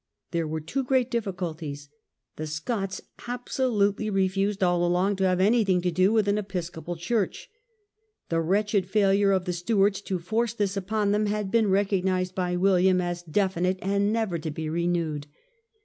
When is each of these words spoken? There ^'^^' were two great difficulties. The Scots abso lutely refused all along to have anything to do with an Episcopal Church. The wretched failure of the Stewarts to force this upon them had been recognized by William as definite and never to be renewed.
There 0.31 0.47
^'^^' 0.47 0.49
were 0.49 0.59
two 0.61 0.83
great 0.83 1.11
difficulties. 1.11 1.87
The 2.35 2.47
Scots 2.47 3.01
abso 3.19 3.71
lutely 3.71 4.09
refused 4.09 4.63
all 4.63 4.83
along 4.83 5.17
to 5.17 5.25
have 5.25 5.39
anything 5.39 5.79
to 5.83 5.91
do 5.91 6.11
with 6.11 6.27
an 6.27 6.39
Episcopal 6.39 6.95
Church. 6.95 7.51
The 8.29 8.41
wretched 8.41 8.89
failure 8.89 9.31
of 9.31 9.45
the 9.45 9.53
Stewarts 9.53 10.01
to 10.05 10.17
force 10.17 10.53
this 10.55 10.75
upon 10.75 11.11
them 11.11 11.27
had 11.27 11.51
been 11.51 11.69
recognized 11.69 12.33
by 12.33 12.55
William 12.55 12.99
as 12.99 13.21
definite 13.21 13.77
and 13.83 14.11
never 14.11 14.39
to 14.39 14.49
be 14.49 14.69
renewed. 14.71 15.27